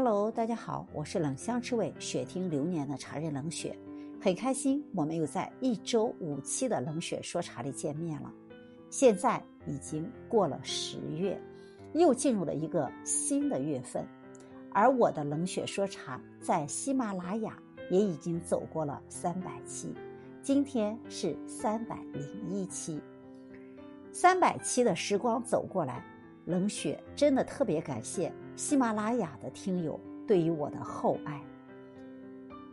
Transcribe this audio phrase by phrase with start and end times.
[0.00, 3.76] Hello，大家好，我是冷香之味雪听流年的茶人冷雪，
[4.20, 8.32] 很开心我们又在一周五期的冷雪说茶里见面了。
[8.90, 11.36] 现在已经过了十月，
[11.94, 14.06] 又进入了一个新的月份，
[14.72, 17.60] 而我的冷雪说茶在喜马拉雅
[17.90, 19.92] 也已经走过了三百期，
[20.40, 23.00] 今天是三百零一期，
[24.12, 26.04] 三百期的时光走过来。
[26.48, 31.38] 冷雪真的特别感谢喜马拉雅的听友对于我的厚爱。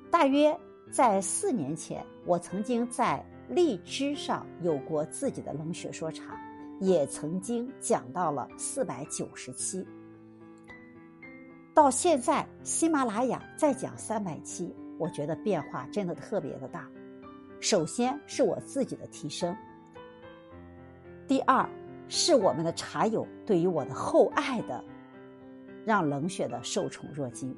[0.10, 0.58] 大约
[0.90, 6.40] 在四年前，我曾经在荔枝上有过自己的冷血说茶，
[6.80, 9.86] 也曾经讲到了四百九十期。
[11.74, 16.90] 到现在，喜马拉雅再讲三百期，我觉得变化真的特别的大。
[17.60, 19.54] 首先是我自己的提升，
[21.28, 21.70] 第二。
[22.08, 24.84] 是我们的茶友对于我的厚爱的，
[25.84, 27.56] 让冷雪的受宠若惊。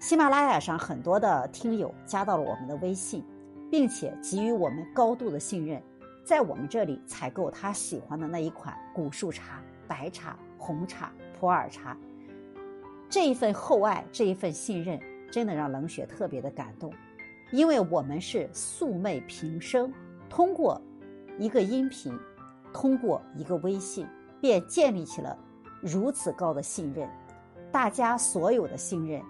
[0.00, 3.24] 喜马拉雅上很多的听友加到了我们的微信，
[3.70, 5.82] 并且给予我们高度的信任，
[6.24, 11.96] 在我们这里采购他喜欢的那一款古树茶、白茶、红茶、普洱茶。
[13.08, 16.92] 这一份厚爱，这一份信任，真的让冷雪特别的感动，
[17.50, 19.92] 因为我们是素昧平生，
[20.28, 20.80] 通过
[21.38, 22.16] 一个音频。
[22.80, 24.06] 通过一个微信，
[24.40, 25.36] 便建立起了
[25.82, 27.10] 如此高的信任。
[27.72, 29.20] 大家所有的信任，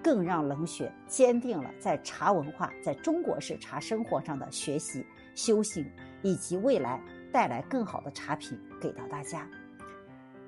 [0.00, 5.84] 更让冷雪坚定了在茶文化、在中国式茶生活上的学习、修行，
[6.22, 9.48] 以及未来带来更好的茶品给到大家。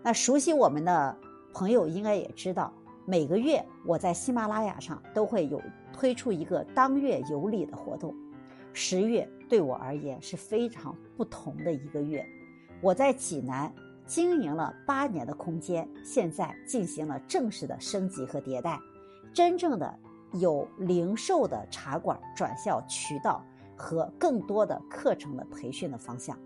[0.01, 1.19] 那熟悉我们的
[1.53, 2.73] 朋友应该也知道，
[3.05, 5.61] 每个月我在喜马拉雅上都会有
[5.93, 8.15] 推出一个当月有礼的活动。
[8.73, 12.25] 十月对我而言是非常不同的一个月。
[12.85, 13.73] 我在济南
[14.07, 18.79] 经营了八年的空间，现在进行了正式的升级和迭代，
[19.33, 19.99] 真正的
[20.35, 23.43] 有零售的茶馆转校渠道
[23.75, 26.39] 和更多的课程的培训的方向。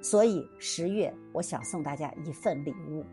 [0.00, 3.04] 所以十月，我想送大家一份礼物。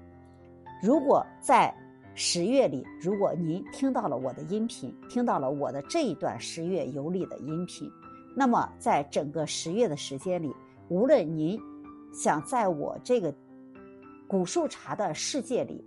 [0.81, 1.75] 如果在
[2.13, 7.91] 十月里，如果您听到了我的音频，听到了我的这一段十月有礼的音频。
[8.33, 10.55] 那么，在整个十月的时间里，
[10.87, 11.59] 无论您
[12.15, 13.35] 想在我这个
[14.25, 15.83] 古树茶的世界里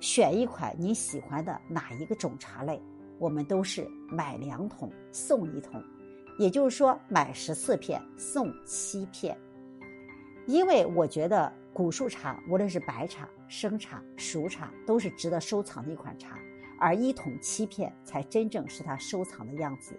[0.00, 2.80] 选一款你喜欢的哪一个种茶类，
[3.18, 5.84] 我们都是买两桶送一桶，
[6.38, 9.36] 也就是说买十四片送七片。
[10.46, 16.38] 因为我觉得古树茶无论是白茶、生茶、熟茶，都是值得收藏的一款茶，
[16.80, 19.94] 而一桶七片才真正是它收藏的样子。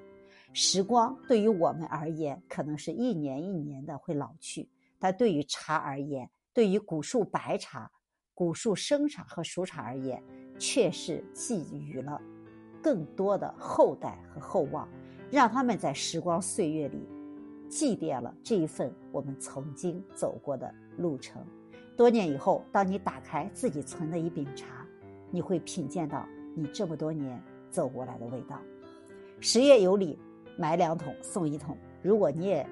[0.53, 4.67] 时光对于我们而言，可能是一年一年的会老去；
[5.03, 7.91] 但对于茶而言，对于古树白茶、
[8.33, 10.23] 古树生茶和熟茶而言，
[10.57, 12.17] 却是寄予了
[12.81, 14.87] 更多的后代和厚望，
[15.29, 17.05] 让他们在时光岁月里
[17.67, 21.45] 祭奠了这一份我们曾经走过的路程。
[21.97, 24.87] 多年以后，当你打开自己存的一饼茶，
[25.31, 26.25] 你会品鉴到
[26.55, 28.57] 你这么多年走过来的味道。
[29.41, 30.17] 十月有礼。
[30.55, 31.75] 买两桶送一桶。
[32.03, 32.63] 如果你也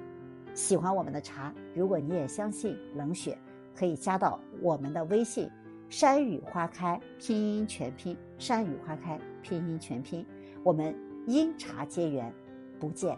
[0.54, 3.38] 喜欢我们的茶，如果你也相信冷血，
[3.76, 5.50] 可以加到我们的微信
[5.90, 10.26] “山雨花开”拼音全拼“山雨花开”拼音全拼。
[10.64, 10.96] 我们
[11.28, 12.34] 因茶结缘，
[12.80, 13.18] 不见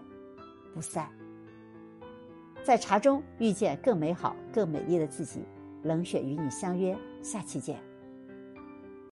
[0.73, 1.09] 不散。
[2.63, 5.43] 在茶中遇见更美好、更美丽的自己。
[5.83, 7.77] 冷血与你相约，下期见。